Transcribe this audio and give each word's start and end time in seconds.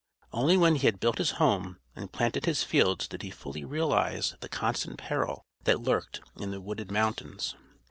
Only 0.33 0.57
when 0.57 0.77
he 0.77 0.87
had 0.87 0.99
built 0.99 1.19
his 1.19 1.33
home 1.37 1.77
and 1.95 2.11
planted 2.11 2.45
his 2.47 2.63
fields 2.63 3.07
did 3.07 3.21
he 3.21 3.29
fully 3.29 3.63
realize 3.63 4.33
the 4.39 4.49
constant 4.49 4.97
peril 4.97 5.45
that 5.65 5.79
lurked 5.83 6.21
in 6.37 6.49
the 6.49 6.59
wooded 6.59 6.89
mountains. 6.91 7.53